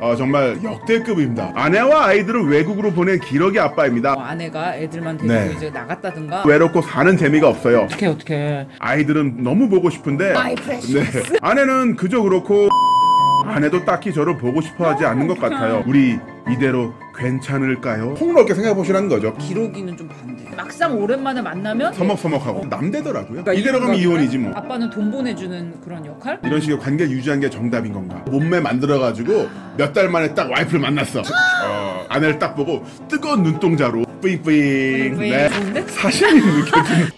어, 0.00 0.14
정말 0.16 0.58
역대급입니다. 0.62 1.52
아내와 1.54 2.06
아이들을 2.06 2.48
외국으로 2.48 2.92
보낸 2.92 3.18
기러기 3.20 3.58
아빠입니다. 3.58 4.14
어, 4.14 4.20
아내가 4.20 4.76
애들만 4.76 5.16
데리고 5.18 5.34
네. 5.34 5.52
이제 5.56 5.70
나갔다든가 5.70 6.44
외롭고 6.46 6.82
사는 6.82 7.16
재미가 7.16 7.48
없어요. 7.48 7.82
어떻게 7.82 8.06
어떻게 8.06 8.66
아이들은 8.78 9.42
너무 9.42 9.68
보고 9.68 9.90
싶은데 9.90 10.30
My 10.30 10.54
precious. 10.56 11.32
네. 11.32 11.38
아내는 11.40 11.96
그저 11.96 12.20
그렇고 12.22 12.68
아내도 13.46 13.84
딱히 13.84 14.12
저를 14.12 14.38
보고 14.38 14.60
싶어 14.60 14.88
하지 14.88 15.04
않는 15.04 15.26
것 15.26 15.38
같아요. 15.38 15.84
우리 15.86 16.18
이대로 16.50 16.94
괜찮을까요? 17.16 18.14
폭넓게 18.14 18.54
생각해 18.54 18.74
보시라는 18.74 19.08
거죠. 19.08 19.34
기러기는 19.36 19.96
좀 19.96 20.08
반대. 20.08 20.33
막상 20.56 20.96
오랜만에 20.98 21.42
만나면 21.42 21.92
서먹서먹하고 21.94 22.66
남대더라고요. 22.66 23.42
그러니까 23.42 23.52
이대로 23.54 23.80
가면 23.80 23.96
이유가 23.96 24.14
이혼이지 24.16 24.38
뭐. 24.38 24.52
아빠는 24.54 24.90
돈 24.90 25.10
보내주는 25.10 25.80
그런 25.80 26.04
역할? 26.06 26.38
이런 26.44 26.60
식의 26.60 26.78
관계 26.78 27.04
유지한 27.04 27.40
게 27.40 27.50
정답인 27.50 27.92
건가? 27.92 28.22
몸매 28.30 28.60
만들어가지고 28.60 29.48
몇 29.76 29.92
달 29.94 30.08
만에 30.08 30.34
딱 30.34 30.50
와이프를 30.50 30.80
만났어. 30.80 31.20
어, 31.20 32.06
아내를 32.08 32.38
딱 32.38 32.54
보고 32.54 32.84
뜨거운 33.08 33.42
눈동자로 33.44 34.04
뿌잉뿌잉. 34.20 35.16
뿌잉뿌잉. 35.16 35.30
네. 35.30 35.48
좋은데? 35.50 35.82
사심이 35.88 36.40
느껴지는. 36.40 37.08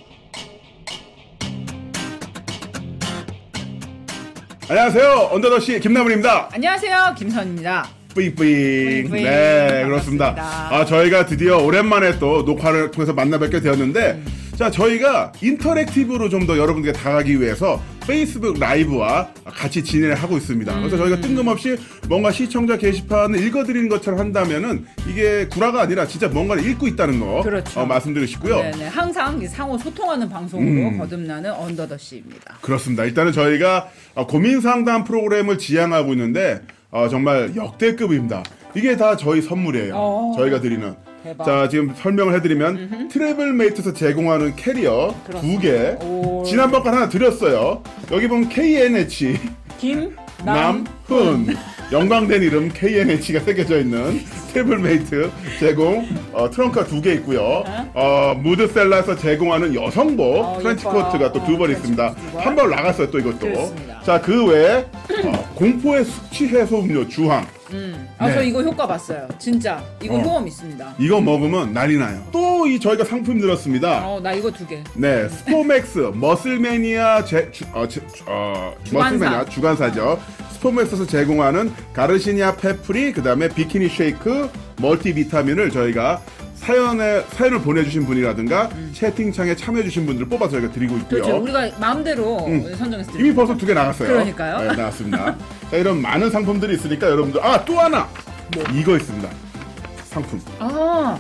안녕하세요. 4.69 5.29
언더더시 5.33 5.79
김나물입니다. 5.81 6.49
안녕하세요 6.53 7.15
김선입니다. 7.17 7.87
뿌잉뿌잉. 8.17 8.35
뿌잉 8.35 9.09
뿌잉. 9.11 9.25
네, 9.25 9.83
그렇습니다. 9.85 10.35
반갑습니다. 10.35 10.77
아, 10.77 10.85
저희가 10.87 11.27
드디어 11.27 11.59
오랜만에 11.59 12.19
또 12.19 12.43
녹화를 12.43 12.91
통해서 12.91 13.13
만나 13.13 13.39
뵙게 13.39 13.61
되었는데, 13.61 14.23
자, 14.57 14.71
저희가 14.71 15.33
인터랙티브로 15.43 16.31
좀 16.31 16.47
더 16.47 16.57
여러분들께 16.57 16.97
다가가기 16.97 17.41
위해서 17.41 17.83
페이스북 18.07 18.59
라이브와 18.61 19.29
같이 19.45 19.83
진행을 19.83 20.15
하고 20.15 20.37
있습니다. 20.37 20.73
음. 20.73 20.79
그래서 20.79 20.97
저희가 20.97 21.21
뜬금없이 21.21 21.77
뭔가 22.09 22.31
시청자 22.31 22.79
게시판을 22.79 23.43
읽어드리는 23.45 23.89
것처럼 23.89 24.21
한다면은 24.21 24.87
이게 25.11 25.47
구라가 25.49 25.83
아니라 25.83 26.07
진짜 26.07 26.29
뭔가를 26.29 26.65
읽고 26.71 26.87
있다는 26.87 27.19
거 27.19 27.43
그렇죠. 27.43 27.81
어, 27.81 27.87
말씀드리고 27.87 28.31
싶고요. 28.31 28.59
네네 28.59 28.87
항상 28.87 29.43
이 29.43 29.47
상호 29.49 29.77
소통하는 29.77 30.29
방송으로 30.31 30.89
음. 30.91 30.99
거듭나는 30.99 31.51
언더더씨입니다. 31.53 32.59
그렇습니다. 32.61 33.05
일단은 33.05 33.33
저희가 33.33 33.89
어, 34.15 34.27
고민 34.29 34.61
상담 34.61 35.03
프로그램을 35.03 35.59
지향하고 35.59 36.13
있는데 36.13 36.61
어, 36.97 37.09
정말 37.09 37.55
역대급입니다. 37.55 38.43
이게 38.75 38.97
다 38.97 39.17
저희 39.17 39.43
선물이에요. 39.43 39.93
어. 39.95 40.33
저희가 40.37 40.61
드리는. 40.61 40.95
대박. 41.23 41.45
자 41.45 41.69
지금 41.69 41.93
설명을 41.95 42.35
해드리면 42.37 43.09
트래블메이트에서 43.09 43.93
제공하는 43.93 44.57
캐리어 44.57 45.15
두 45.41 45.59
개. 45.59 45.97
오. 46.03 46.43
지난번 46.47 46.83
건 46.83 46.95
하나 46.95 47.09
드렸어요. 47.09 47.83
여기 48.13 48.29
보면 48.29 48.49
KNH 48.49 49.39
김남훈 49.79 51.57
영광된 51.93 52.43
이름 52.43 52.69
KNH가 52.73 53.41
새겨져 53.41 53.79
있는 53.81 54.21
트래블메이트 54.53 55.31
제공 55.61 56.07
어, 56.33 56.51
트렁크가 56.51 56.85
두 56.87 57.01
개 57.01 57.13
있고요. 57.15 57.63
어, 57.95 58.35
므두셀라에서 58.43 59.15
제공하는 59.17 59.75
여성복 59.75 60.45
어, 60.45 60.59
트렌치 60.61 60.85
예뻐요. 60.87 61.05
코트가 61.05 61.33
또두 61.33 61.55
어, 61.55 61.59
트렌치 61.59 61.71
있습니다. 61.71 62.09
코트 62.09 62.21
두 62.27 62.33
번. 62.33 62.41
한번 62.43 62.71
나갔어요 62.71 63.11
또 63.11 63.19
이것도. 63.21 63.39
그렇습니다. 63.39 64.01
자 64.03 64.21
그 64.21 64.47
외에 64.47 64.85
어, 65.25 65.53
공포의 65.55 66.05
숙취 66.05 66.49
해소 66.49 66.81
음료 66.81 67.07
주황 67.07 67.47
음. 67.73 68.09
아저 68.19 68.41
네. 68.41 68.47
이거 68.49 68.63
효과 68.63 68.87
봤어요. 68.87 69.27
진짜 69.39 69.83
이거 70.03 70.17
어. 70.17 70.21
효험 70.21 70.47
있습니다. 70.47 70.95
이거 70.99 71.21
먹으면 71.21 71.73
난리 71.73 71.97
나요. 71.97 72.23
또 72.33 72.67
이 72.67 72.81
저희가 72.81 73.05
상품 73.05 73.39
들었습니다. 73.41 74.07
어 74.09 74.21
나 74.21 74.33
이거 74.33 74.51
두 74.51 74.67
개. 74.67 74.83
네, 74.95 75.29
스포맥스 75.29 76.11
머슬매니아 76.15 77.25
제, 77.25 77.51
주, 77.53 77.65
어, 77.73 77.87
제, 77.87 78.01
어. 78.27 78.75
머슬매니아 78.93 79.45
주간사죠. 79.47 80.19
스포맥스에서 80.53 81.07
제공하는 81.07 81.73
가르시니아 81.93 82.57
페프리 82.57 83.13
그다음에 83.13 83.49
비키니 83.49 83.89
쉐이크 83.89 84.51
멀티비타민을 84.81 85.71
저희가 85.71 86.21
사연에 86.67 87.23
사연을 87.31 87.61
보내주신 87.61 88.05
분이라든가 88.07 88.69
채팅창에 88.93 89.55
참여해주신 89.55 90.05
분들을 90.05 90.29
뽑아서 90.29 90.53
저희가 90.53 90.73
드리고 90.73 90.97
있고요. 90.97 91.19
음. 91.21 91.23
그렇죠. 91.23 91.37
우리가 91.37 91.71
마음대로 91.79 92.41
선정했을 92.77 93.13
때. 93.13 93.19
이미 93.21 93.33
벌써 93.33 93.57
두 93.57 93.67
개 93.67 93.73
나갔어요. 93.73 94.09
그러니까요. 94.09 94.71
네, 94.73 94.77
나왔습니다. 94.77 95.37
자, 95.71 95.77
이런 95.77 96.03
많은 96.03 96.29
상품들이 96.31 96.75
있으니까 96.75 97.09
여러분들 97.09 97.41
아 97.45 97.65
또 97.65 97.79
하나 97.79 98.09
뭐? 98.55 98.65
이거 98.75 98.97
있습니다. 98.97 99.29
상품. 100.09 100.41
아 100.59 101.17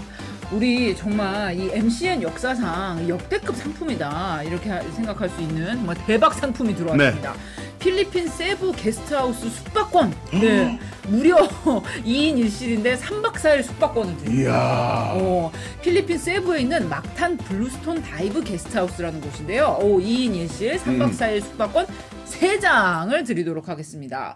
우리 0.52 0.94
정말 0.96 1.58
이 1.58 1.70
MCN 1.72 2.22
역사상 2.22 3.08
역대급 3.08 3.56
상품이다 3.56 4.42
이렇게 4.44 4.70
하- 4.70 4.80
생각할 4.92 5.28
수 5.28 5.40
있는 5.40 5.76
정말 5.76 5.96
대박 6.06 6.34
상품이 6.34 6.74
들어왔습니다. 6.76 7.32
네. 7.32 7.38
필리핀 7.78 8.26
세부 8.28 8.72
게스트하우스 8.72 9.48
숙박권. 9.50 10.14
네. 10.32 10.78
무려 11.08 11.36
2인 11.38 12.36
1실인데 12.44 12.98
3박 12.98 13.34
4일 13.34 13.62
숙박권을 13.62 14.16
드립니다. 14.18 15.12
어, 15.14 15.52
필리핀 15.82 16.18
세부에 16.18 16.60
있는 16.62 16.88
막탄 16.88 17.36
블루스톤 17.36 18.02
다이브 18.02 18.42
게스트하우스라는 18.42 19.20
곳인데요. 19.20 19.78
오, 19.80 20.00
2인 20.00 20.32
1실 20.48 20.78
3박 20.78 20.88
음. 21.02 21.10
4일 21.12 21.42
숙박권 21.42 21.86
3장을 22.26 23.24
드리도록 23.26 23.68
하겠습니다. 23.68 24.34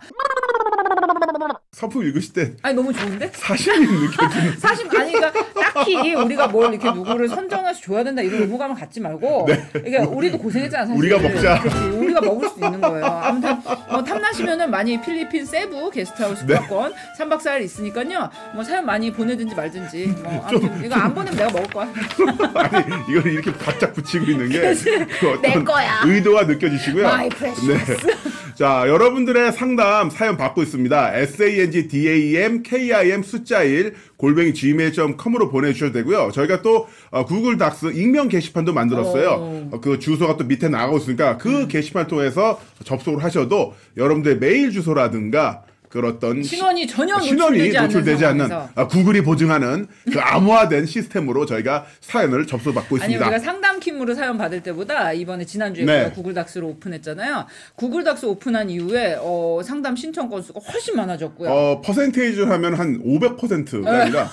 상품 1.72 2.02
읽으실 2.04 2.32
때 2.32 2.52
아니 2.62 2.74
너무 2.74 2.92
좋은데? 2.92 3.30
사심이 3.34 3.86
느껴지는. 3.86 4.56
사실 4.58 4.86
아니 4.98 5.12
그러니까 5.12 5.32
딱히 5.54 6.14
우리가 6.14 6.48
뭘 6.48 6.72
이렇게 6.74 6.90
누구를 6.90 7.28
선정해서 7.28 7.80
줘야 7.80 8.02
된다 8.04 8.22
이런 8.22 8.42
의무감을 8.42 8.76
갖지 8.76 9.00
말고 9.00 9.48
이게 9.86 9.98
우리도 9.98 10.38
고생했잖아 10.38 10.86
사실. 10.86 11.08
네. 11.08 11.14
우리가 11.16 11.28
먹자. 11.28 11.60
그렇지 11.60 11.78
우리가 11.96 12.20
먹을 12.20 12.48
수 12.48 12.54
있는 12.56 12.80
거예요. 12.80 13.04
아무튼 13.06 13.56
뭐 13.90 14.02
탐나시면은 14.02 14.70
많이 14.70 15.00
필리핀 15.00 15.44
세부 15.46 15.90
게스트하우스 15.90 16.44
네. 16.44 16.54
숙박권 16.56 16.92
3박 17.18 17.38
4일 17.38 17.62
있으니까요. 17.62 18.30
뭐 18.54 18.64
사연 18.64 18.84
많이 18.84 19.12
보내든지 19.12 19.54
말든지 19.54 20.06
뭐 20.22 20.44
아무튼 20.48 20.84
이거 20.84 20.94
안 20.96 21.14
보내면 21.14 21.36
내가 21.38 21.50
먹을 21.52 21.68
거야. 21.68 21.92
아니 22.54 22.84
이걸 23.10 23.32
이렇게 23.32 23.52
바짝 23.52 23.92
붙이고 23.94 24.24
있는 24.26 24.48
게그 24.48 25.28
어떤 25.28 25.42
내 25.42 25.62
거야. 25.62 26.02
의도가 26.04 26.44
느껴지시고요. 26.44 27.04
My 27.06 27.28
precious. 27.28 28.06
자 28.60 28.84
여러분들의 28.86 29.52
상담 29.52 30.10
사연 30.10 30.36
받고 30.36 30.62
있습니다. 30.62 31.16
s 31.16 31.42
a 31.42 31.60
n 31.60 31.70
g 31.70 31.88
d 31.88 32.06
a 32.10 32.36
m 32.36 32.62
k 32.62 32.92
i 32.92 33.10
m 33.10 33.22
숫자 33.22 33.62
1 33.62 33.94
골뱅이 34.18 34.52
gmail.com으로 34.52 35.48
보내주셔도 35.48 35.94
되고요. 35.94 36.30
저희가 36.30 36.60
또 36.60 36.86
어, 37.10 37.24
구글 37.24 37.56
닥스 37.56 37.86
익명 37.94 38.28
게시판도 38.28 38.74
만들었어요. 38.74 39.30
오. 39.30 39.76
어, 39.76 39.80
그 39.80 39.98
주소가 39.98 40.36
또 40.36 40.44
밑에 40.44 40.68
나가고 40.68 40.98
있으니까 40.98 41.38
그 41.38 41.68
게시판 41.68 42.06
통해서 42.06 42.60
접속을 42.84 43.24
하셔도 43.24 43.72
여러분들의 43.96 44.40
메일 44.40 44.72
주소라든가 44.72 45.62
어떤 45.98 46.42
신원이 46.42 46.86
전혀 46.86 47.18
신원이 47.18 47.58
노출되지 47.58 47.78
않는 47.78 47.88
노출되지 47.88 48.24
않는 48.24 48.48
상황에서. 48.48 48.72
아, 48.76 48.86
구글이 48.86 49.22
보증하는 49.22 49.88
그 50.12 50.20
암호화된 50.20 50.86
시스템으로 50.86 51.46
저희가 51.46 51.86
사연을 52.00 52.46
접수받고 52.46 52.96
아니 52.96 53.04
있습니다. 53.14 53.26
우리가 53.26 53.38
상담킴으로 53.40 54.14
사연 54.14 54.38
받을 54.38 54.62
때보다 54.62 55.12
이번에 55.12 55.44
지난주에 55.44 55.84
네. 55.84 56.10
구글 56.14 56.32
닥스를 56.34 56.66
오픈했잖아요. 56.68 57.46
구글 57.74 58.04
닥스 58.04 58.26
오픈한 58.26 58.70
이후에 58.70 59.16
어, 59.20 59.60
상담 59.64 59.96
신청 59.96 60.28
건수가 60.28 60.60
훨씬 60.72 60.94
많아졌고요. 60.96 61.50
어, 61.50 61.80
퍼센테이지 61.80 62.42
하면 62.42 62.74
한 62.74 63.02
500%가 63.02 63.90
아니라 64.02 64.30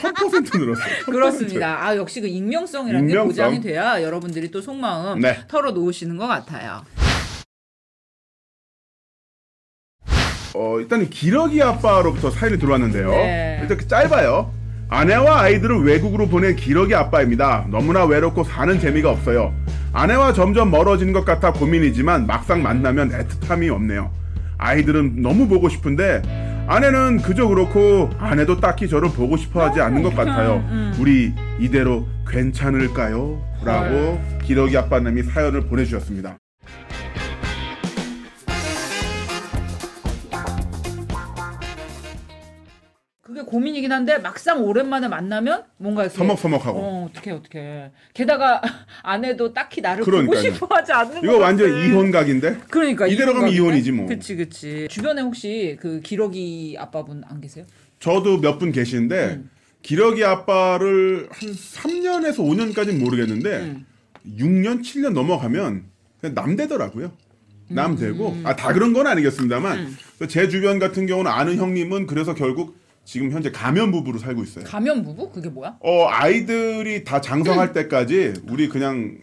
1000% 0.00 0.58
늘었어요. 0.58 0.84
1000%. 1.06 1.10
그렇습니다. 1.10 1.84
아 1.84 1.96
역시 1.96 2.20
그 2.20 2.28
익명성이라는 2.28 3.06
게 3.08 3.12
익명성. 3.12 3.28
보장이 3.28 3.60
돼야 3.60 4.00
여러분들이 4.02 4.50
또 4.52 4.60
속마음 4.60 5.20
네. 5.20 5.36
털어 5.48 5.72
놓으시는 5.72 6.16
것 6.16 6.28
같아요. 6.28 6.84
어, 10.54 10.78
일단 10.80 11.08
기러기 11.08 11.62
아빠로부터 11.62 12.30
사연이 12.30 12.58
들어왔는데요. 12.58 13.10
네. 13.10 13.58
일단 13.62 13.76
그 13.76 13.86
짧아요. 13.88 14.50
아내와 14.88 15.40
아이들을 15.42 15.84
외국으로 15.84 16.28
보낸 16.28 16.54
기러기 16.54 16.94
아빠입니다. 16.94 17.66
너무나 17.70 18.04
외롭고 18.04 18.44
사는 18.44 18.78
재미가 18.78 19.10
없어요. 19.10 19.54
아내와 19.94 20.34
점점 20.34 20.70
멀어지는 20.70 21.12
것 21.14 21.24
같아 21.24 21.52
고민이지만 21.52 22.26
막상 22.26 22.62
만나면 22.62 23.10
애틋함이 23.10 23.72
없네요. 23.72 24.10
아이들은 24.58 25.22
너무 25.22 25.48
보고 25.48 25.68
싶은데 25.70 26.22
아내는 26.68 27.22
그저 27.22 27.46
그렇고 27.48 28.10
아내도 28.18 28.60
딱히 28.60 28.88
저를 28.88 29.10
보고 29.10 29.36
싶어 29.36 29.64
하지 29.64 29.80
않는 29.80 30.02
것 30.02 30.14
같아요. 30.14 30.62
우리 30.98 31.32
이대로 31.58 32.06
괜찮을까요? 32.28 33.42
라고 33.64 34.20
기러기 34.44 34.76
아빠님이 34.76 35.22
사연을 35.22 35.62
보내주셨습니다. 35.62 36.36
그게 43.42 43.50
고민이긴 43.50 43.92
한데 43.92 44.18
막상 44.18 44.62
오랜만에 44.64 45.08
만나면 45.08 45.64
뭔가 45.76 46.02
이렇게 46.02 46.16
서먹서먹하고. 46.16 46.78
어, 46.78 47.08
어떻게 47.10 47.30
어떻게. 47.30 47.90
게다가 48.14 48.60
아내도 49.02 49.52
딱히 49.52 49.80
나를 49.80 50.04
그러니까요. 50.04 50.36
보고 50.42 50.54
싶어 50.54 50.66
하지 50.74 50.92
않는 50.92 51.18
이거 51.22 51.32
것 51.34 51.38
완전 51.38 51.70
같아. 51.70 51.84
이혼각인데? 51.84 52.58
그러니까 52.70 53.06
이대로 53.06 53.34
가면 53.34 53.50
이혼각이네? 53.50 53.56
이혼이지 53.56 53.92
뭐. 53.92 54.06
그치 54.06 54.36
그치. 54.36 54.86
주변에 54.90 55.22
혹시 55.22 55.76
그 55.80 56.00
기러기 56.00 56.76
아빠분 56.78 57.22
안 57.28 57.40
계세요? 57.40 57.64
저도 58.00 58.38
몇 58.40 58.58
분 58.58 58.72
계시는데 58.72 59.24
음. 59.36 59.50
기러기 59.82 60.24
아빠를 60.24 61.28
한 61.30 61.50
3년에서 61.50 62.36
5년까지는 62.38 62.98
모르겠는데 63.02 63.56
음. 63.58 63.86
6년, 64.38 64.82
7년 64.82 65.12
넘어가면 65.12 65.84
그냥 66.20 66.34
남대더라고요. 66.34 67.12
나면 67.68 67.96
되고 67.96 68.36
아 68.44 68.54
다 68.54 68.72
그런 68.74 68.92
건 68.92 69.06
아니겠습니다만 69.06 69.96
제 70.28 70.48
주변 70.48 70.78
같은 70.78 71.06
경우는 71.06 71.30
아는 71.30 71.56
형님은 71.56 72.06
그래서 72.06 72.34
결국 72.34 72.76
지금 73.04 73.30
현재 73.30 73.50
가면 73.50 73.90
부부로 73.90 74.18
살고 74.18 74.42
있어요. 74.44 74.64
가면 74.64 75.02
부부? 75.04 75.30
그게 75.30 75.48
뭐야? 75.48 75.76
어 75.80 76.06
아이들이 76.08 77.04
다 77.04 77.20
장성할 77.20 77.72
때까지 77.72 78.34
우리 78.48 78.68
그냥 78.68 79.18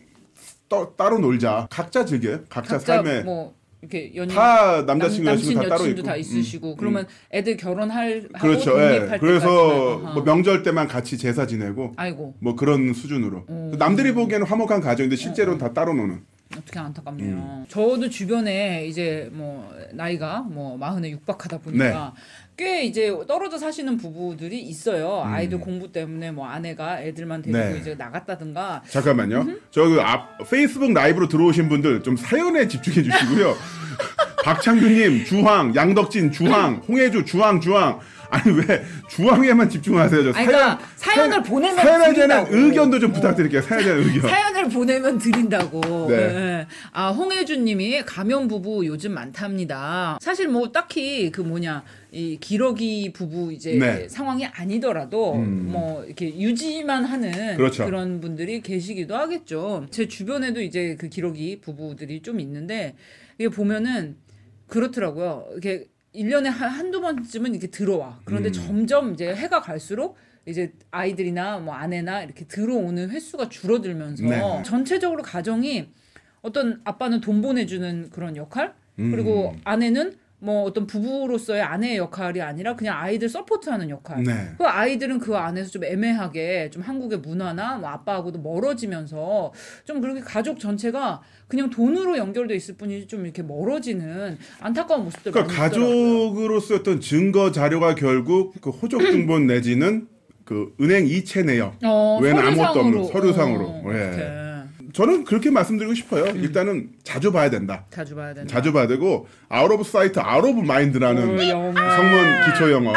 떠, 0.68 0.94
따로 0.96 1.18
놀자. 1.20 1.68
각자 1.72 2.06
즐겨요. 2.06 2.42
각자, 2.50 2.78
삶에 2.78 3.22
뭐 3.24 3.56
이렇게 3.82 4.12
연인 4.16 4.36
다 4.36 4.84
남자친구 4.84 5.24
남, 5.26 5.34
여자친구 5.36 5.64
다 5.64 5.70
따로 5.70 5.82
여친도 5.82 6.00
있고. 6.02 6.08
다 6.08 6.14
음, 6.16 6.20
있으시고 6.20 6.72
음. 6.72 6.76
그러면 6.78 7.08
애들 7.32 7.58
결혼할 7.58 8.28
하고 8.34 8.48
그렇죠. 8.48 8.72
독립할 8.72 9.14
예. 9.14 9.18
그래서 9.20 9.46
때까지만. 9.48 10.14
뭐 10.14 10.24
명절 10.24 10.64
때만 10.64 10.88
같이 10.88 11.18
제사 11.18 11.48
지내고 11.48 11.94
아이고 11.96 12.36
뭐 12.40 12.56
그런 12.56 12.94
수준으로. 12.94 13.46
음. 13.50 13.76
남들이 13.80 14.12
보기에는 14.14 14.46
화목한 14.46 14.82
가정인데 14.82 15.16
실제로는 15.16 15.58
다 15.58 15.74
따로 15.74 15.94
노는. 15.94 16.22
어떻게 16.58 16.80
안타깝네요. 16.80 17.36
음. 17.36 17.66
저도 17.70 18.10
주변에 18.10 18.86
이제 18.88 19.30
뭐 19.32 19.72
나이가 19.94 20.40
뭐 20.42 20.78
마흔에 20.78 21.12
육박하다 21.12 21.60
보니까 21.60 22.14
네. 22.16 22.22
꽤 22.58 22.84
이제 22.84 23.14
떨어져 23.28 23.58
사시는 23.60 23.98
부부들이 23.98 24.60
있어요. 24.62 25.24
음. 25.28 25.34
아이들 25.34 25.60
공부 25.60 25.92
때문에 25.92 26.32
뭐 26.32 26.48
아내가 26.48 27.02
애들만 27.02 27.44
데리고 27.44 27.60
네. 27.60 27.78
이제 27.80 27.96
나갔다든가 27.96 28.84
잠깐만요. 28.90 29.46
저 29.72 29.84
그 29.86 30.02
앞 30.02 30.50
페이스북 30.50 30.92
라이브로 30.92 31.28
들어오신 31.28 31.70
분들 31.70 32.02
좀 32.04 32.18
사연에 32.18 32.68
집중해 32.68 33.04
주시고요. 33.04 33.56
박창규님, 34.44 35.26
주황, 35.26 35.76
양덕진, 35.76 36.32
주황, 36.32 36.76
홍혜주, 36.88 37.26
주황, 37.26 37.60
주황. 37.62 38.00
아니 38.30 38.56
왜 38.58 38.84
주황에만 39.10 39.70
집중하세요? 39.70 40.32
저 40.32 40.38
아니, 40.38 40.48
그러니까 40.48 40.80
사연 40.96 41.34
을 41.34 41.42
보내면 41.42 41.78
사연에 41.78 42.14
대한 42.14 42.14
드린다고. 42.46 42.56
의견도 42.56 43.00
좀 43.00 43.12
어. 43.12 43.14
부탁드릴게요. 43.14 43.62
사연에 43.62 43.84
대한 43.86 44.00
의견. 44.00 44.22
사연을 44.30 44.70
보내면 44.70 45.18
드린다고. 45.18 46.08
네. 46.10 46.16
예. 46.16 46.68
아 46.92 47.10
홍혜주님이 47.10 48.04
가면 48.06 48.48
부부 48.48 48.86
요즘 48.86 49.14
많답니다. 49.14 50.20
사실 50.22 50.48
뭐 50.48 50.72
딱히 50.72 51.32
그 51.32 51.42
뭐냐 51.42 51.84
이 52.12 52.38
기러기 52.40 53.14
부부 53.14 53.52
이제 53.52 53.74
네. 53.74 54.08
상황이 54.08 54.46
아니더라도 54.46 55.36
음. 55.36 55.70
뭐 55.72 56.04
이렇게 56.06 56.28
유지만 56.40 57.06
하는 57.06 57.58
그렇죠. 57.58 57.90
런 57.90 58.22
분들이 58.22 58.62
계시기도 58.62 59.16
하겠죠. 59.16 59.88
제 59.90 60.08
주변에도 60.08 60.62
이제 60.62 60.96
그 61.00 61.10
기러기 61.10 61.62
부부들이 61.62 62.22
좀 62.22 62.40
있는데 62.40 62.96
이게 63.40 63.50
보면은 63.50 64.18
그렇더라고요. 64.68 65.48
이렇게 65.54 65.86
1년에 66.16 66.46
한, 66.46 66.70
한두 66.70 67.02
번쯤은 67.02 67.52
이렇게 67.52 67.68
들어와. 67.68 68.20
그런데 68.26 68.50
음. 68.50 68.54
점점 68.54 69.14
이제 69.14 69.34
해가 69.34 69.62
갈수록 69.62 70.18
이제 70.46 70.74
아이들이나 70.92 71.60
뭐 71.60 71.76
아내나 71.76 72.24
이렇게 72.24 72.46
들어오는 72.46 73.10
횟수가 73.10 73.50
줄어들면서 73.50 74.24
네. 74.24 74.64
전체적으로 74.64 75.22
가정이 75.22 75.90
어떤 76.42 76.82
아빠는 76.86 77.22
돈 77.22 77.42
보내주는 77.42 78.10
그런 78.10 78.36
역할 78.36 78.74
그리고 78.96 79.52
음. 79.52 79.62
아내는 79.64 80.18
뭐 80.42 80.64
어떤 80.64 80.88
부부로서의 80.88 81.62
아내의 81.62 81.98
역할이 81.98 82.42
아니라 82.42 82.76
그냥 82.76 82.98
아이들 82.98 83.28
서포트하는 83.28 83.90
역할. 83.90 84.24
네. 84.24 84.34
그 84.58 84.66
아이들은 84.66 85.20
그 85.20 85.36
안에서 85.36 85.70
좀 85.70 85.84
애매하게 85.84 86.70
좀 86.70 86.82
한국의 86.82 87.20
문화나 87.20 87.78
뭐 87.78 87.90
아빠하고도 87.90 88.40
멀어지면서 88.40 89.52
좀 89.84 90.00
그렇게 90.00 90.22
가족 90.22 90.60
전체가 90.60 91.22
그냥 91.48 91.70
돈으로 91.70 92.18
연결돼 92.18 92.56
있을 92.56 92.76
뿐이지 92.78 93.08
좀 93.08 93.26
이렇게 93.26 93.44
멀어지는 93.44 94.38
안타까운 94.62 95.04
모습들 95.04 95.34
그러니까. 95.34 95.54
가족으로서 95.56 96.76
어떤 96.76 97.02
증거 97.02 97.52
자료가 97.52 97.96
결국 97.96 98.54
그 98.62 98.70
호적 98.70 99.02
등본 99.02 99.48
내지는 99.48 100.08
그 100.46 100.74
은행 100.80 101.06
이체 101.06 101.44
내역. 101.44 101.76
어, 101.84 102.18
외에는 102.22 102.42
아무것도 102.42 102.74
서류상으로. 102.74 103.00
없는 103.00 103.12
서류상으로. 103.12 103.66
어, 103.66 103.84
예. 103.94 104.49
저는 104.94 105.24
그렇게 105.26 105.50
말씀드리고 105.52 105.94
싶어요. 105.94 106.26
일단은 106.36 106.90
자주 107.04 107.32
봐야 107.32 107.50
된다. 107.50 107.86
자주 107.90 108.16
봐야 108.16 108.34
된다. 108.34 108.52
자주 108.54 108.74
봐야 108.74 108.88
되고 108.88 109.28
out 109.50 109.72
of 109.72 109.84
sight 109.84 110.20
out 110.20 110.44
of 110.44 110.62
mind라는. 110.62 111.22
성문 111.76 112.46
기초 112.54 112.72
영어 112.72 112.94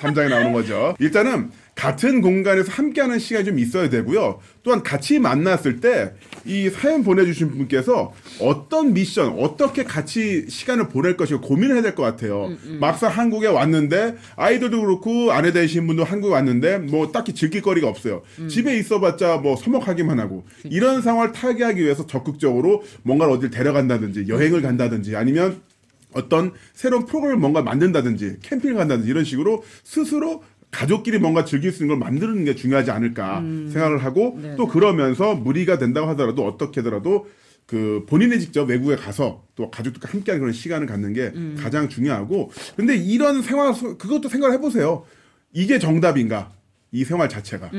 3장에 0.00 0.28
나오는 0.28 0.52
거죠. 0.52 0.94
일단은 0.98 1.50
같은 1.74 2.20
공간에서 2.20 2.70
함께하는 2.72 3.18
시간이 3.18 3.44
좀 3.46 3.58
있어야 3.58 3.88
되고요. 3.88 4.40
또한 4.62 4.82
같이 4.82 5.18
만났을 5.18 5.80
때 5.80 6.12
이 6.46 6.70
사연 6.70 7.02
보내주신 7.04 7.50
분께서 7.50 8.12
어떤 8.40 8.94
미션, 8.94 9.38
어떻게 9.38 9.84
같이 9.84 10.46
시간을 10.48 10.88
보낼 10.88 11.16
것인가 11.16 11.46
고민을 11.46 11.74
해야 11.76 11.82
될 11.82 11.94
것 11.94 12.02
같아요. 12.02 12.50
막상 12.80 13.10
한국에 13.10 13.46
왔는데 13.48 14.16
아이들도 14.36 14.80
그렇고 14.80 15.32
아내 15.32 15.52
되신 15.52 15.86
분도 15.86 16.04
한국에 16.04 16.32
왔는데 16.32 16.78
뭐 16.78 17.10
딱히 17.12 17.34
즐길 17.34 17.60
거리가 17.62 17.88
없어요. 17.88 18.22
집에 18.48 18.76
있어봤자 18.78 19.38
뭐 19.38 19.56
서먹하기만 19.56 20.18
하고 20.20 20.44
이런 20.64 21.02
상황을 21.02 21.32
타개하기 21.32 21.82
위해서 21.82 22.06
적극적으로 22.06 22.84
뭔가를 23.02 23.34
어딜 23.34 23.50
데려간다든지 23.50 24.26
여행을 24.28 24.62
간다든지 24.62 25.16
아니면 25.16 25.60
어떤 26.14 26.52
새로운 26.74 27.06
프로그램을 27.06 27.38
뭔가 27.38 27.62
만든다든지 27.62 28.38
캠핑을 28.42 28.74
간다든지 28.76 29.10
이런 29.10 29.24
식으로 29.24 29.62
스스로 29.84 30.42
가족끼리 30.70 31.18
뭔가 31.18 31.44
즐길 31.44 31.72
수 31.72 31.82
있는 31.82 31.98
걸 31.98 32.06
만드는 32.06 32.44
게 32.44 32.54
중요하지 32.54 32.90
않을까 32.92 33.40
생각을 33.72 34.04
하고 34.04 34.38
네, 34.40 34.54
또 34.56 34.68
그러면서 34.68 35.34
무리가 35.34 35.78
된다고 35.78 36.06
하더라도 36.10 36.46
어떻게더라도 36.46 37.26
그 37.66 38.04
본인이 38.08 38.38
직접 38.40 38.68
외국에 38.68 38.96
가서 38.96 39.44
또 39.56 39.70
가족들과 39.70 40.08
함께하는 40.12 40.40
그런 40.40 40.52
시간을 40.52 40.86
갖는 40.86 41.12
게 41.12 41.32
가장 41.60 41.88
중요하고 41.88 42.50
근데 42.76 42.96
이런 42.96 43.42
생활 43.42 43.74
속- 43.74 43.98
그것도 43.98 44.28
생각을 44.28 44.54
해보세요. 44.56 45.04
이게 45.52 45.78
정답인가? 45.78 46.52
이 46.92 47.04
생활 47.04 47.28
자체가. 47.28 47.70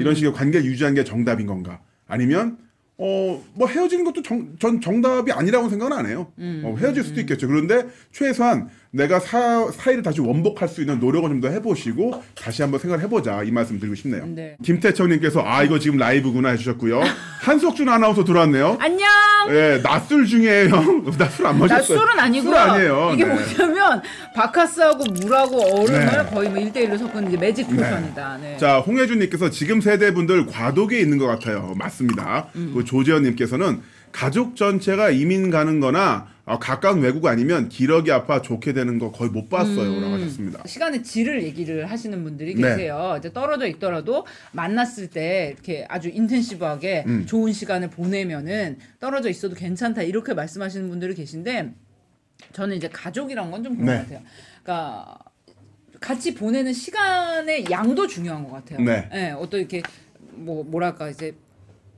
이런 0.00 0.14
식의 0.14 0.32
관계를 0.32 0.64
유지하는 0.66 0.94
게 0.94 1.04
정답인 1.04 1.46
건가? 1.46 1.80
아니면 2.06 2.56
어 2.96 3.40
뭐 3.54 3.68
헤어지는 3.68 4.04
것도 4.04 4.22
정, 4.22 4.56
전 4.58 4.80
정답이 4.80 5.30
아니라고 5.32 5.68
생각은 5.68 5.96
안 5.96 6.06
해요. 6.06 6.32
어, 6.64 6.76
헤어질 6.78 7.02
수도 7.04 7.20
있겠죠. 7.20 7.46
그런데 7.48 7.86
최소한 8.12 8.68
내가 8.90 9.18
사, 9.20 9.70
사이를 9.72 10.02
다시 10.02 10.20
원복할 10.20 10.68
수 10.68 10.80
있는 10.80 10.98
노력을 11.00 11.28
좀 11.28 11.40
더 11.40 11.48
해보시고 11.48 12.22
다시 12.34 12.62
한번 12.62 12.78
생각을 12.80 13.04
해보자 13.04 13.42
이 13.42 13.50
말씀 13.50 13.78
드리고 13.78 13.94
싶네요. 13.96 14.26
네. 14.26 14.56
김태청님께서 14.62 15.42
아 15.44 15.62
이거 15.64 15.78
지금 15.78 15.98
라이브구나 15.98 16.50
해주셨고요. 16.50 17.00
한석준 17.44 17.86
아나운서 17.90 18.24
들어왔네요. 18.24 18.78
안녕. 18.80 19.06
예, 19.50 19.78
낮술 19.82 20.26
중에 20.26 20.68
형, 20.68 21.04
나술안 21.18 21.58
나 21.58 21.66
마셨어요. 21.66 21.98
술은 21.98 22.18
아니고요. 22.18 22.50
술 22.50 22.58
아니에요. 22.58 23.10
이게 23.12 23.24
네. 23.26 23.34
뭐냐면 23.34 24.02
바카스하고 24.34 25.04
물하고 25.04 25.60
얼음을 25.82 26.06
네. 26.06 26.30
거의 26.30 26.48
뭐 26.48 26.58
1대1로 26.58 26.98
섞은 26.98 27.28
이제 27.28 27.36
매직 27.36 27.68
포션이다. 27.68 28.38
네. 28.40 28.56
자, 28.56 28.78
홍혜준님께서 28.78 29.50
지금 29.50 29.82
세대분들 29.82 30.46
과도기에 30.46 30.98
있는 31.00 31.18
것 31.18 31.26
같아요. 31.26 31.74
맞습니다. 31.76 32.46
음. 32.56 32.72
그 32.74 32.82
조재현님께서는 32.84 33.82
가족 34.14 34.54
전체가 34.54 35.10
이민 35.10 35.50
가는 35.50 35.80
거나 35.80 36.32
어, 36.44 36.58
가까운 36.60 37.00
외국 37.00 37.26
아니면 37.26 37.68
기러기 37.68 38.12
아파 38.12 38.40
좋게 38.40 38.72
되는 38.72 39.00
거 39.00 39.10
거의 39.10 39.30
못 39.30 39.48
봤어요. 39.48 39.90
음. 39.90 40.00
라고 40.02 40.14
하셨습니다. 40.14 40.62
시간의 40.66 41.02
질을 41.02 41.42
얘기를 41.42 41.90
하시는 41.90 42.22
분들이 42.22 42.54
네. 42.54 42.62
계세요. 42.62 43.16
이제 43.18 43.32
떨어져 43.32 43.66
있더라도 43.66 44.24
만났을 44.52 45.08
때 45.10 45.52
이렇게 45.54 45.84
아주 45.88 46.10
인텐시브하게 46.10 47.04
음. 47.08 47.26
좋은 47.26 47.52
시간을 47.52 47.90
보내면은 47.90 48.78
떨어져 49.00 49.30
있어도 49.30 49.56
괜찮다 49.56 50.02
이렇게 50.02 50.32
말씀하시는 50.32 50.88
분들이 50.88 51.14
계신데 51.14 51.72
저는 52.52 52.76
이제 52.76 52.88
가족이란 52.88 53.50
건 53.50 53.64
좀 53.64 53.76
그런 53.76 53.86
네. 53.86 53.96
것 53.96 54.02
같아요. 54.02 54.20
그러니까 54.62 55.18
같이 56.00 56.34
보내는 56.34 56.72
시간의 56.72 57.64
양도 57.70 58.06
중요한 58.06 58.44
것 58.44 58.52
같아요. 58.52 58.80
네. 58.80 59.08
예, 59.12 59.30
어떤 59.30 59.58
이렇게 59.58 59.82
뭐 60.34 60.62
뭐랄까 60.62 61.08
이제 61.08 61.34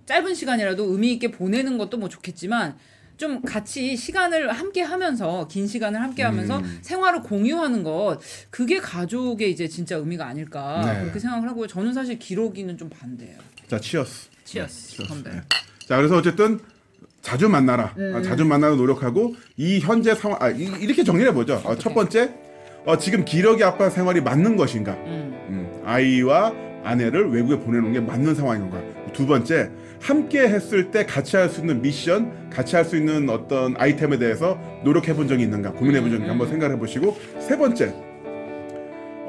짧은 0.07 0.35
시간이라도 0.35 0.85
의미 0.93 1.13
있게 1.13 1.31
보내는 1.31 1.79
것도 1.79 1.99
뭐 1.99 2.09
좋겠지만 2.09 2.77
좀 3.17 3.43
같이 3.43 3.97
시간을 3.97 4.53
함께 4.53 4.83
하면서 4.83 5.49
긴 5.49 5.67
시간을 5.67 6.01
함께 6.01 6.23
하면서 6.23 6.59
음. 6.59 6.79
생활을 6.83 7.23
공유하는 7.23 7.83
것 7.83 8.19
그게 8.51 8.79
가족의 8.79 9.51
이제 9.51 9.67
진짜 9.69 9.97
의미가 9.97 10.27
아닐까 10.27 10.83
네. 10.85 11.01
그렇게 11.01 11.19
생각을 11.19 11.49
하고요. 11.49 11.67
저는 11.67 11.93
사실 11.93 12.19
기록이는 12.19 12.77
좀 12.77 12.89
반대예요. 12.89 13.39
자, 13.69 13.81
치어스. 13.81 14.29
치어스. 14.45 14.89
치어스. 14.89 15.09
건배. 15.09 15.31
네. 15.31 15.41
자, 15.87 15.97
그래서 15.97 16.17
어쨌든 16.17 16.61
자주 17.23 17.49
만나라. 17.49 17.95
음. 17.97 18.15
아, 18.15 18.23
자주 18.23 18.45
만나는 18.45 18.77
노력하고 18.77 19.35
이 19.57 19.81
현재 19.81 20.15
상황, 20.15 20.39
아, 20.41 20.51
이, 20.51 20.65
이렇게 20.81 21.03
정리해 21.03 21.33
보죠. 21.33 21.61
어, 21.65 21.75
첫 21.77 21.95
번째, 21.95 22.35
어, 22.85 22.99
지금 22.99 23.25
기러기 23.25 23.65
아빠 23.65 23.89
생활이 23.91 24.21
맞는 24.21 24.57
것인가? 24.57 24.93
음. 24.93 25.33
음, 25.49 25.83
아이와 25.85 26.53
아내를 26.85 27.31
외국에 27.31 27.59
보내놓은 27.59 27.93
게 27.95 28.01
맞는 28.01 28.35
상황인 28.35 28.71
건가? 28.71 28.81
두 29.13 29.27
번째, 29.27 29.71
함께 30.01 30.41
했을 30.49 30.91
때 30.91 31.05
같이 31.07 31.37
할 31.37 31.49
수 31.49 31.61
있는 31.61 31.81
미션, 31.83 32.51
같이 32.51 32.77
할 32.77 32.85
수 32.85 32.97
있는 32.97 33.29
어떤 33.31 33.75
아이템에 33.79 34.19
대해서 34.19 34.59
노력해 34.85 35.15
본 35.15 35.27
적이 35.29 35.45
있는가? 35.45 35.73
고민해 35.73 36.01
본 36.01 36.11
적이 36.11 36.23
있는가? 36.25 36.31
한번 36.33 36.49
생각해 36.49 36.79
보시고, 36.79 37.17
세 37.41 37.57
번째, 37.57 37.93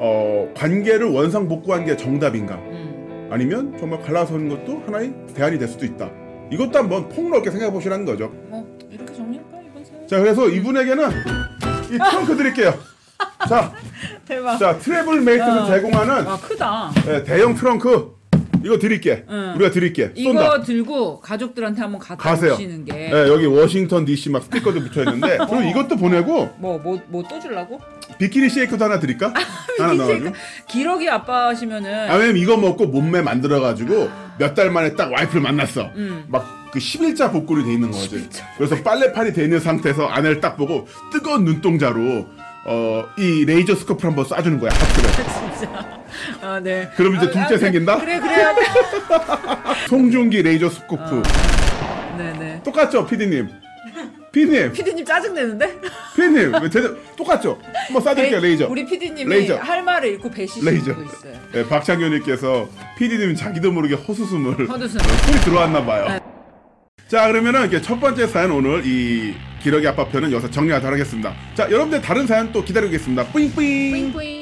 어, 0.00 0.48
관계를 0.54 1.06
원상복구한 1.10 1.84
게 1.84 1.96
정답인가? 1.96 2.54
음. 2.56 3.28
아니면 3.30 3.76
정말 3.78 4.00
갈라서는 4.02 4.48
것도 4.48 4.82
하나의 4.86 5.12
대안이 5.34 5.58
될 5.58 5.68
수도 5.68 5.84
있다. 5.84 6.10
이것도 6.50 6.78
한번 6.78 7.08
폭넓게 7.08 7.50
생각해 7.50 7.72
보시라는 7.72 8.04
거죠. 8.06 8.28
뭐 8.48 8.66
이렇게 8.90 9.12
정리할까 9.12 9.58
이번 9.70 9.84
사연? 9.84 10.06
자, 10.06 10.18
그래서 10.20 10.48
이분에게는 10.48 11.10
이 11.10 11.98
트렁크 12.10 12.36
드릴게요. 12.36 12.74
자, 13.48 13.72
대박. 14.24 14.58
자 14.58 14.78
트래블 14.78 15.20
메이트에서 15.22 15.64
어. 15.64 15.66
제공하는 15.66 16.26
아 16.26 16.36
크다. 16.38 16.90
네, 17.04 17.22
대형 17.24 17.54
트렁크 17.54 18.17
이거 18.64 18.78
드릴게. 18.78 19.24
응. 19.28 19.52
우리가 19.56 19.70
드릴게. 19.70 20.10
이거 20.14 20.32
쏜다. 20.32 20.62
들고 20.62 21.20
가족들한테 21.20 21.80
한번 21.80 22.00
갖다 22.00 22.16
가세요. 22.30 22.56
주시는 22.56 22.84
게. 22.84 22.92
네, 22.92 23.12
여기 23.28 23.46
워싱턴 23.46 24.04
DC 24.04 24.30
막 24.30 24.42
스티커도 24.44 24.80
붙여 24.80 25.00
있는데 25.04 25.38
그리고 25.48 25.62
이것도 25.62 25.96
보내고 25.96 26.50
뭐 26.58 26.78
뭐 26.82 27.00
뭐 27.08 27.22
또 27.28 27.38
주려고? 27.40 27.80
비키니 28.18 28.48
쉐이크도 28.48 28.84
하나 28.84 28.98
드릴까? 28.98 29.32
하나 29.78 29.94
넣어가지고. 29.94 30.32
기러기 30.68 31.08
아빠시면은 31.08 32.10
아 32.10 32.14
왜냐면 32.16 32.36
이거 32.38 32.56
먹고 32.56 32.86
몸매 32.86 33.22
만들어 33.22 33.60
가지고 33.60 34.08
몇 34.38 34.54
달 34.54 34.70
만에 34.70 34.94
딱 34.94 35.12
와이프를 35.12 35.40
만났어. 35.42 35.90
음. 35.96 36.24
막 36.28 36.78
그 36.78 37.00
11자 37.00 37.30
복근이 37.32 37.64
돼 37.64 37.72
있는 37.72 37.90
거지. 37.90 38.28
그래서 38.56 38.76
빨래판이 38.82 39.32
돼 39.32 39.44
있는 39.44 39.60
상태에서 39.60 40.06
아내를 40.06 40.40
딱 40.40 40.56
보고 40.56 40.86
뜨거운 41.12 41.44
눈동자로 41.44 42.26
어 42.70 43.08
이 43.18 43.44
레이저 43.46 43.74
scope를 43.74 44.10
한번 44.10 44.24
쏴주는 44.26 44.60
거야 44.60 44.70
하트를. 44.72 45.10
진짜. 45.58 45.98
아 46.42 46.60
네. 46.60 46.88
그럼 46.96 47.16
이제 47.16 47.26
아, 47.26 47.30
둘째 47.30 47.54
아, 47.54 47.58
생긴다? 47.58 47.98
그래 47.98 48.20
그래야 48.20 48.54
돼. 48.54 48.60
송중기 49.88 50.42
레이저 50.42 50.68
scope. 50.68 51.22
네네. 52.18 52.62
똑같죠, 52.64 53.06
피디님? 53.06 53.48
피디님, 54.30 54.72
피디님 54.72 55.04
짜증 55.04 55.32
내는데? 55.34 55.78
피디님, 56.14 56.52
왜 56.62 56.68
제대로 56.68 56.96
똑같죠? 57.16 57.58
한번 57.86 58.02
쏴드릴게요, 58.02 58.40
레이저. 58.42 58.66
우리 58.68 58.84
피디님이 58.84 59.24
레이저. 59.34 59.56
할 59.56 59.82
말을 59.82 60.10
잃고 60.10 60.30
배시시 60.30 60.53
웃고 60.53 60.66
레이저. 60.66 60.92
있어요. 60.92 61.32
네, 61.52 61.66
박창규님께서 61.66 62.68
피디님 62.98 63.34
자기도 63.34 63.72
모르게 63.72 63.94
헛웃음을 63.94 64.68
헛웃음. 64.68 65.00
소리 65.00 65.40
들어왔나 65.40 65.84
봐요. 65.84 66.08
네. 66.08 66.20
자 67.08 67.26
그러면은 67.28 67.62
이렇게 67.62 67.80
첫 67.80 67.98
번째 67.98 68.26
사연 68.26 68.50
오늘 68.50 68.82
이 68.84 69.34
기러기 69.62 69.86
아빠 69.86 70.06
편은 70.06 70.32
여기서 70.32 70.50
정리하도록 70.50 70.92
하겠습니다. 70.92 71.34
자 71.54 71.64
여러분들 71.70 72.00
다른 72.00 72.26
사연 72.26 72.52
또 72.52 72.64
기다리고 72.64 72.94
있습니다. 72.94 73.24
뿌잉뿌잉. 73.26 73.90
뿌잉뿌잉. 73.90 74.37